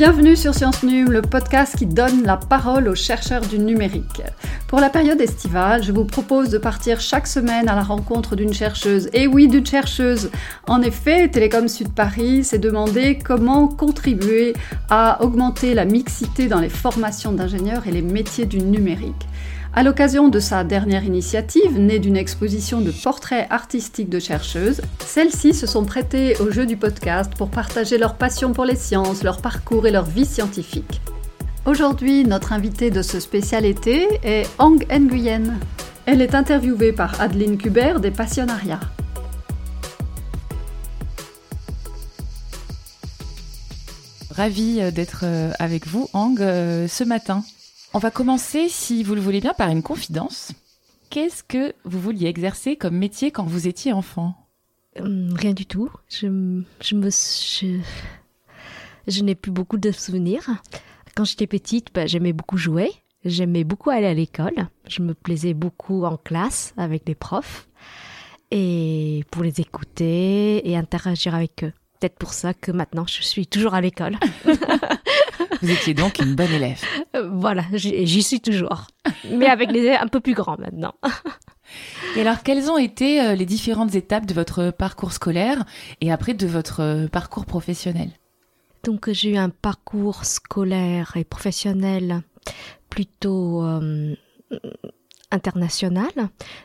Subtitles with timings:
[0.00, 4.22] Bienvenue sur Science Num, le podcast qui donne la parole aux chercheurs du numérique.
[4.66, 8.54] Pour la période estivale, je vous propose de partir chaque semaine à la rencontre d'une
[8.54, 9.10] chercheuse.
[9.12, 10.30] Et oui, d'une chercheuse.
[10.66, 14.54] En effet, Télécom Sud Paris s'est demandé comment contribuer
[14.88, 19.26] à augmenter la mixité dans les formations d'ingénieurs et les métiers du numérique.
[19.72, 25.54] À l'occasion de sa dernière initiative, née d'une exposition de portraits artistiques de chercheuses, celles-ci
[25.54, 29.40] se sont prêtées au jeu du podcast pour partager leur passion pour les sciences, leur
[29.40, 31.00] parcours et leur vie scientifique.
[31.66, 35.54] Aujourd'hui, notre invitée de ce spécial été est Ang Nguyen.
[36.04, 38.80] Elle est interviewée par Adeline Kubert des Passionnariats.
[44.32, 47.44] Ravie euh, d'être euh, avec vous, Ang, euh, ce matin.
[47.92, 50.52] On va commencer, si vous le voulez bien, par une confidence.
[51.10, 54.34] Qu'est-ce que vous vouliez exercer comme métier quand vous étiez enfant?
[54.98, 55.90] Hum, Rien du tout.
[56.08, 57.80] Je, je me, je,
[59.08, 60.48] je n'ai plus beaucoup de souvenirs.
[61.16, 62.92] Quand j'étais petite, bah, j'aimais beaucoup jouer.
[63.24, 64.68] J'aimais beaucoup aller à l'école.
[64.86, 67.68] Je me plaisais beaucoup en classe avec les profs
[68.52, 71.72] et pour les écouter et interagir avec eux.
[72.00, 74.16] Peut-être pour ça que maintenant je suis toujours à l'école.
[75.62, 76.82] Vous étiez donc une bonne élève.
[77.14, 78.86] Euh, voilà, j'y suis toujours.
[79.30, 80.94] Mais avec les élèves un peu plus grands maintenant.
[82.16, 85.64] Et alors, quelles ont été euh, les différentes étapes de votre parcours scolaire
[86.00, 88.10] et après de votre euh, parcours professionnel?
[88.84, 92.22] Donc, j'ai eu un parcours scolaire et professionnel
[92.88, 93.62] plutôt
[95.30, 96.08] international.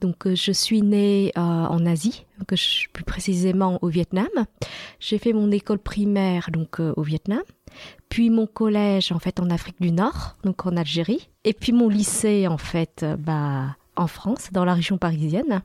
[0.00, 4.28] Donc, je suis née en Asie, plus précisément au Vietnam.
[5.00, 7.42] J'ai fait mon école primaire donc au Vietnam
[8.16, 11.90] puis mon collège en fait en Afrique du Nord, donc en Algérie, et puis mon
[11.90, 15.62] lycée en fait bah en France, dans la région parisienne.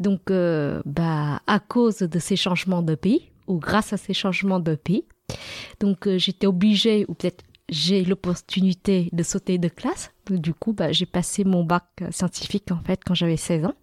[0.00, 4.58] Donc euh, bah à cause de ces changements de pays ou grâce à ces changements
[4.58, 5.04] de pays,
[5.78, 10.10] donc euh, j'étais obligée ou peut-être j'ai l'opportunité de sauter de classe.
[10.28, 13.74] du coup, bah, j'ai passé mon bac scientifique en fait quand j'avais 16 ans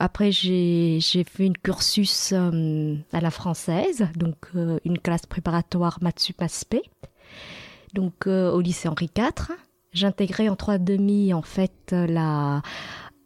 [0.00, 6.42] après, j'ai fait une cursus euh, à la française, donc euh, une classe préparatoire Matsup
[7.94, 9.56] donc euh, au lycée Henri IV.
[9.92, 12.62] J'intégrais en trois demi en fait la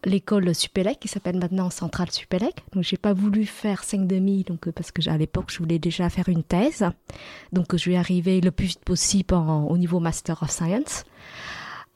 [0.05, 2.63] l'école Supélec qui s'appelle maintenant Centrale Supélec.
[2.73, 6.09] Donc j'ai pas voulu faire cinq demi donc parce que à l'époque je voulais déjà
[6.09, 6.85] faire une thèse.
[7.53, 11.05] Donc je vais arriver le plus vite possible au niveau Master of Science.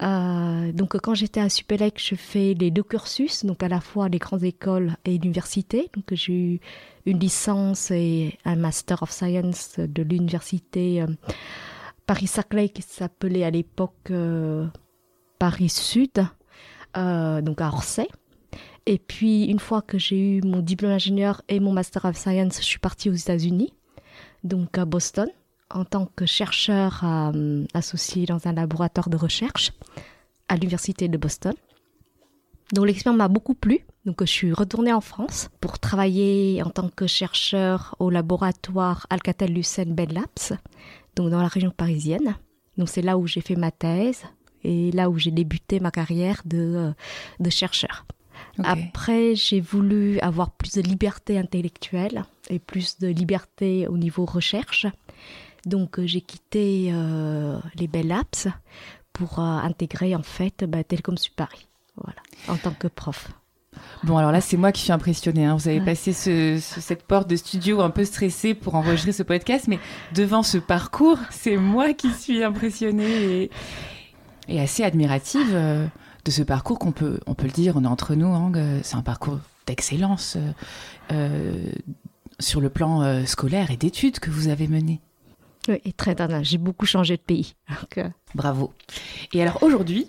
[0.03, 4.09] Euh, donc quand j'étais à Supélec, je fais les deux cursus, donc à la fois
[4.09, 5.91] les grandes écoles et l'université.
[5.95, 6.61] Donc j'ai eu
[7.07, 11.07] une licence et un Master of Science de l'université euh,
[12.07, 14.67] Paris-Saclay qui s'appelait à l'époque euh,
[15.39, 16.27] Paris Sud,
[16.95, 18.09] donc à Orsay.
[18.87, 22.59] Et puis une fois que j'ai eu mon diplôme d'ingénieur et mon Master of Science,
[22.59, 23.73] je suis partie aux États-Unis,
[24.43, 25.29] donc à Boston
[25.71, 29.73] en tant que chercheur euh, associé dans un laboratoire de recherche
[30.49, 31.55] à l'université de Boston.
[32.73, 33.81] Donc l'expérience m'a beaucoup plu.
[34.05, 39.95] Donc je suis retournée en France pour travailler en tant que chercheur au laboratoire Alcatel-Lucent
[39.95, 40.59] Bell Labs,
[41.17, 42.37] donc dans la région parisienne.
[42.77, 44.25] Donc c'est là où j'ai fait ma thèse
[44.63, 46.93] et là où j'ai débuté ma carrière de, euh,
[47.41, 48.07] de chercheur.
[48.63, 54.87] Après, j'ai voulu avoir plus de liberté intellectuelle et plus de liberté au niveau recherche.
[55.67, 58.49] Donc euh, j'ai quitté euh, les Bell Apps
[59.13, 63.31] pour euh, intégrer en fait bah, Télécom Sud Paris, voilà, en tant que prof.
[64.05, 65.47] Bon, alors là, c'est moi qui suis impressionnée.
[65.47, 65.57] Hein.
[65.57, 69.81] Vous avez passé cette porte de studio un peu stressée pour enregistrer ce podcast, mais
[70.15, 73.51] devant ce parcours, c'est moi qui suis impressionnée
[74.49, 78.15] et, assez admirative de ce parcours qu'on peut, on peut le dire, on est entre
[78.15, 78.53] nous, hein,
[78.85, 80.37] c'est un parcours d'excellence
[82.39, 85.01] sur le plan scolaire et d'études que vous avez mené.
[85.69, 86.43] Oui, très dingue.
[86.43, 87.55] J'ai beaucoup changé de pays.
[87.99, 88.73] Euh, Bravo.
[89.33, 90.07] Et alors aujourd'hui,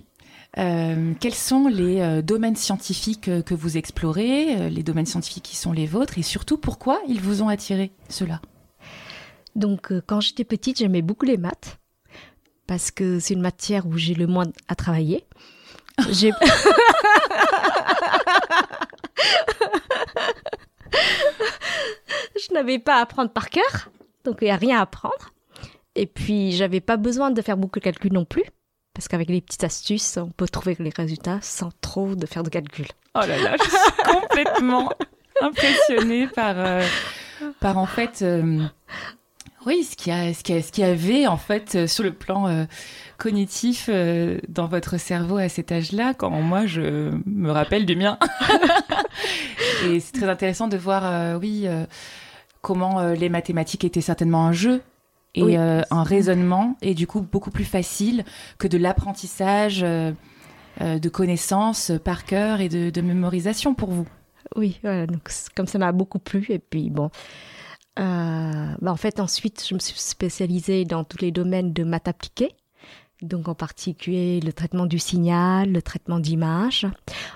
[0.57, 5.71] euh, quels sont les euh, domaines scientifiques que vous explorez, les domaines scientifiques qui sont
[5.71, 8.41] les vôtres, et surtout pourquoi ils vous ont attiré cela
[9.55, 11.79] Donc, quand j'étais petite, j'aimais beaucoup les maths
[12.67, 15.25] parce que c'est une matière où j'ai le moins à travailler.
[16.09, 16.31] J'ai
[22.35, 23.89] je n'avais pas à apprendre par cœur,
[24.23, 25.34] donc il n'y a rien à apprendre.
[25.95, 28.43] Et puis, j'avais pas besoin de faire beaucoup de calculs non plus.
[28.93, 32.49] Parce qu'avec les petites astuces, on peut trouver les résultats sans trop de faire de
[32.49, 32.87] calculs.
[33.13, 34.89] Oh là là, je suis complètement
[35.41, 36.81] impressionnée par, euh,
[37.59, 38.63] par en fait, euh,
[39.65, 42.65] oui, ce qu'il y, qu'il y avait en fait euh, sur le plan
[43.17, 43.89] cognitif
[44.47, 48.17] dans votre cerveau à cet âge-là, quand moi je me rappelle du mien.
[49.85, 51.67] Et c'est très intéressant de voir, oui,
[52.61, 54.81] comment les mathématiques étaient certainement un jeu
[55.35, 58.23] et un raisonnement et du coup beaucoup plus facile
[58.57, 64.07] que de l'apprentissage de connaissances par cœur et de, mémorisation pour vous.
[64.55, 67.09] Oui, donc comme ça m'a beaucoup plu et puis bon.
[67.97, 72.55] Bah, en fait, ensuite, je me suis spécialisée dans tous les domaines de maths appliquées
[73.21, 76.87] donc en particulier le traitement du signal, le traitement d'image,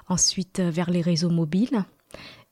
[0.07, 1.84] ensuite euh, vers les réseaux mobiles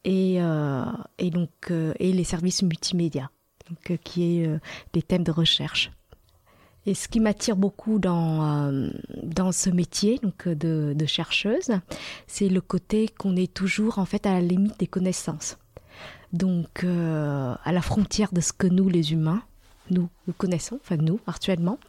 [0.03, 0.85] et, euh,
[1.17, 3.29] et donc euh, et les services multimédia,
[3.69, 4.49] donc, qui est
[4.93, 5.91] des thèmes de recherche.
[6.85, 8.89] Et ce qui m'attire beaucoup dans,
[9.21, 11.71] dans ce métier donc de, chercheuse,
[12.27, 15.57] c'est le côté qu'on est toujours en fait à la limite des connaissances.
[16.31, 19.43] Donc à la frontière de ce que nous les humains,
[19.89, 21.79] nous, nous connaissons, enfin nous, actuellement.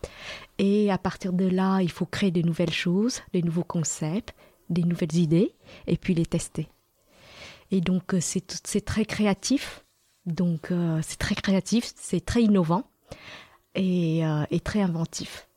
[0.58, 4.34] Et à partir de là, il faut créer des nouvelles choses, des nouveaux concepts,
[4.70, 5.54] des nouvelles idées,
[5.86, 6.68] et puis les tester.
[7.70, 9.84] Et donc, euh, c'est très créatif.
[10.28, 12.84] Donc, euh, c'est très créatif, c'est très innovant
[13.74, 15.48] et, euh, et, très inventif.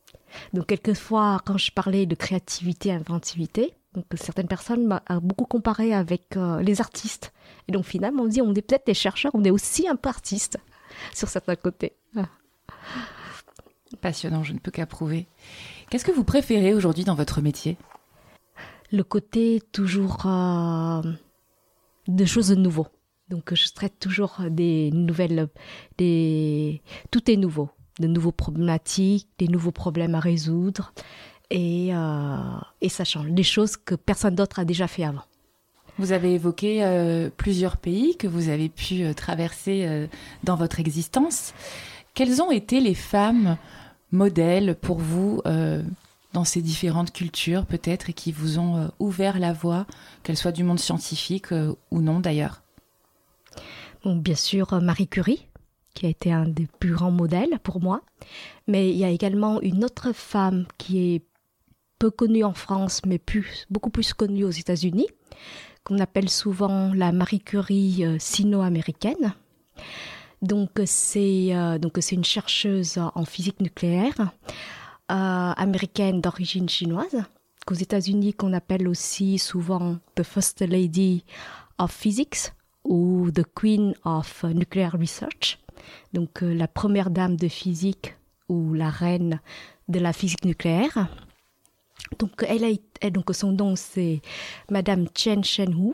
[0.54, 6.38] Donc, quelquefois, quand je parlais de créativité, inventivité, donc certaines personnes m'ont beaucoup comparé avec
[6.62, 7.34] les artistes.
[7.68, 10.08] Et donc, finalement, on dit, on est peut-être des chercheurs, on est aussi un peu
[10.08, 10.58] artistes
[11.14, 11.98] sur certains côtés.
[14.02, 15.28] Passionnant, je ne peux qu'approuver.
[15.90, 17.78] Qu'est-ce que vous préférez aujourd'hui dans votre métier?
[18.94, 21.02] Le côté toujours euh,
[22.08, 22.88] de choses de nouveau.
[23.32, 25.48] Donc je traite toujours des nouvelles,
[25.98, 27.70] tout est nouveau,
[28.00, 30.94] de nouveaux problématiques, des nouveaux problèmes à résoudre,
[31.50, 32.38] et, euh,
[32.82, 35.24] et ça change, des choses que personne d'autre a déjà fait avant.
[35.98, 40.10] Vous avez évoqué euh, plusieurs pays que vous avez pu euh, traverser
[40.44, 41.54] dans votre existence.
[42.14, 43.58] Quelles ont été les femmes
[44.12, 45.42] modèles pour vous
[46.34, 49.86] dans ces différentes cultures peut-être et qui vous ont ouvert la voie,
[50.24, 51.48] qu'elles soient du monde scientifique
[51.92, 52.62] ou non d'ailleurs?
[54.06, 55.48] Bien sûr, Marie Curie,
[55.94, 58.02] qui a été un des plus grands modèles pour moi,
[58.68, 61.24] mais il y a également une autre femme qui est
[62.00, 63.22] peu connue en France, mais
[63.70, 65.08] beaucoup plus connue aux États-Unis,
[65.84, 69.36] qu'on appelle souvent la Marie Curie euh, sino-américaine.
[70.42, 74.32] Donc c'est euh, donc c'est une chercheuse en physique nucléaire
[75.12, 77.24] euh, américaine d'origine chinoise
[77.68, 81.24] qu'aux États-Unis qu'on appelle aussi souvent the first lady
[81.78, 85.60] of physics ou the queen of nuclear research.
[86.14, 88.16] Donc la première dame de physique
[88.50, 89.40] ou la reine
[89.88, 91.08] de la physique nucléaire.
[92.20, 94.22] Donc, elle a donc son nom c'est
[94.70, 95.94] Madame Chen Shenhu.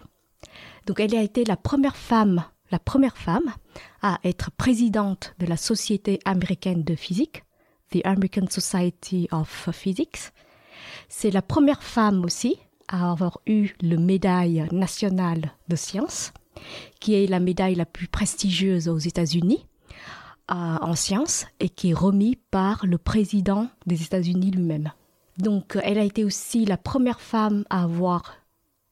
[0.86, 3.54] Donc, elle a été la première femme, la première femme
[4.02, 7.44] à être présidente de la Société américaine de physique,
[7.92, 10.32] the American Society of Physics.
[11.10, 12.58] C'est la première femme aussi
[12.88, 16.32] à avoir eu le médaille nationale de sciences,
[17.00, 19.66] qui est la médaille la plus prestigieuse aux États-Unis
[20.50, 24.92] euh, en sciences et qui est remise par le président des États-Unis lui-même.
[25.38, 28.36] Donc, elle a été aussi la première femme à avoir,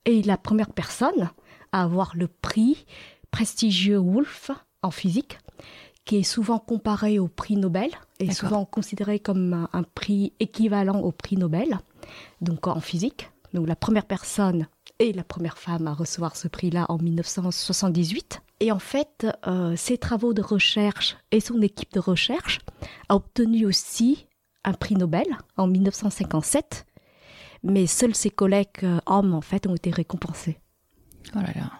[0.06, 1.30] et la première personne
[1.72, 2.86] à avoir le prix
[3.32, 4.52] prestigieux Wolf
[4.84, 5.40] en physique,
[6.06, 7.90] qui est souvent comparé au prix Nobel,
[8.20, 11.80] et souvent considéré comme un, prix équivalent au prix Nobel,
[12.42, 13.32] donc en physique.
[13.54, 14.68] Donc, la première personne
[15.00, 18.42] et la première femme à recevoir ce prix-là en 1978.
[18.62, 22.60] Et en fait, euh, ses travaux de recherche et son équipe de recherche
[23.10, 24.28] a obtenu aussi
[24.64, 25.26] un prix Nobel
[25.58, 26.86] en 1957,
[27.64, 30.60] mais seuls ses collègues euh, hommes en fait ont été récompensés.
[31.36, 31.72] Oh là là.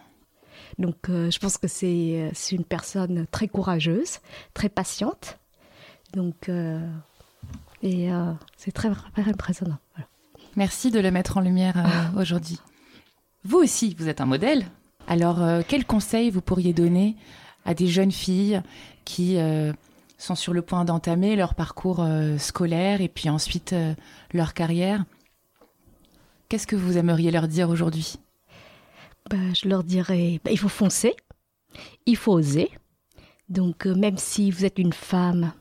[0.78, 4.18] Donc euh, je pense que c'est une personne très courageuse,
[4.52, 5.38] très patiente.
[6.12, 6.50] Donc
[7.82, 8.08] et
[8.56, 9.78] c'est très, impressionnant.
[10.56, 12.58] Merci de le mettre en lumière aujourd'hui.
[13.46, 14.66] Vous aussi, vous êtes un modèle.
[15.06, 17.16] Alors, quels conseils vous pourriez donner
[17.64, 18.60] à des jeunes filles
[19.04, 19.38] qui
[20.18, 23.94] sont sur le point d'entamer leur parcours euh, scolaire et puis ensuite euh,
[24.32, 25.04] leur carrière?
[26.48, 28.16] Qu'est-ce que vous aimeriez leur dire aujourd'hui?
[29.30, 31.14] Bah, Je leur dirais, bah, il faut foncer,
[32.06, 32.70] il faut oser.
[33.48, 35.52] Donc euh, même si vous êtes une femme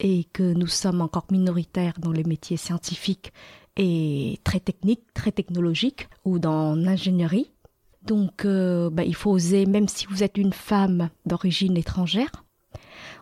[0.00, 3.32] et que nous sommes encore minoritaires dans les métiers scientifiques
[3.76, 7.50] et très techniques, très technologiques ou dans l'ingénierie,
[8.02, 12.44] donc bah, il faut oser même si vous êtes une femme d'origine étrangère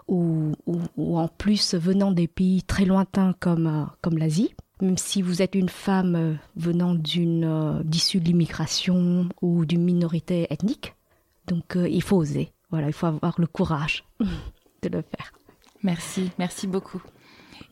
[0.08, 0.52] ou,
[0.98, 4.54] en plus venant des pays très lointains comme, euh, comme l'Asie.
[4.80, 9.84] Même si vous êtes une femme euh, venant d'une euh, d'issue de l'immigration ou d'une
[9.84, 10.94] minorité ethnique,
[11.46, 12.52] donc il faut oser.
[12.70, 15.32] Voilà, il faut avoir le courage de le faire.
[15.82, 17.02] Merci, merci beaucoup.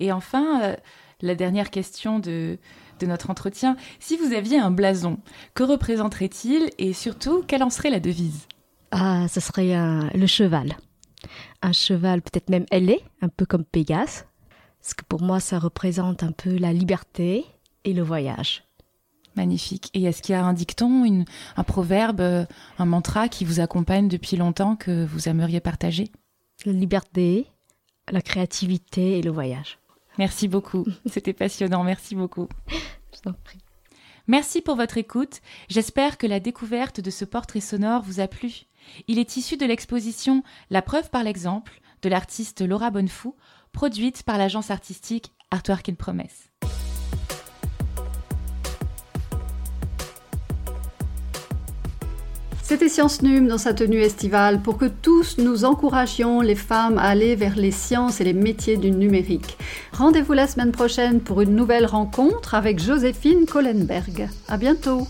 [0.01, 0.77] Et enfin,
[1.23, 2.59] la dernière question de,
[2.99, 3.77] de notre entretien.
[3.99, 5.19] Si vous aviez un blason,
[5.55, 8.47] que représenterait-il et surtout, quelle en serait la devise?
[8.91, 9.77] Ah, ce serait
[10.15, 10.77] le cheval
[11.63, 14.27] un cheval peut-être même ailé, un peu comme Pégase,
[14.81, 17.45] Parce que pour moi, ça représente un peu la liberté
[17.85, 18.65] et le voyage.
[19.37, 19.91] Magnifique.
[19.95, 21.25] Et est-ce qu'il y a un dicton,
[21.57, 22.47] un proverbe,
[22.79, 26.11] un mantra qui vous accompagne depuis longtemps que vous aimeriez partager?
[26.67, 27.47] La liberté,
[28.11, 29.80] la créativité et le voyage.
[30.21, 30.85] Merci beaucoup.
[31.07, 31.83] C'était passionnant.
[31.83, 32.47] Merci beaucoup.
[32.69, 33.59] Je t'en prie.
[34.27, 35.41] Merci pour votre écoute.
[35.71, 38.65] J'espère que la découverte de ce portrait sonore vous a plu.
[39.09, 43.35] Il est issu de l'exposition La preuve par l'exemple de l'artiste Laura Bonnefou,
[43.73, 46.50] produite par l'agence artistique Artwork in Promesse.
[52.71, 57.09] C'était Science Num dans sa tenue estivale pour que tous nous encouragions les femmes à
[57.09, 59.59] aller vers les sciences et les métiers du numérique.
[59.93, 64.29] Rendez-vous la semaine prochaine pour une nouvelle rencontre avec Joséphine Kohlenberg.
[64.47, 65.09] À bientôt!